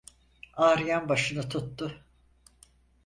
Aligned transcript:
Ağrıyan 0.53 1.09
başını 1.09 1.49
tuttu... 1.49 2.05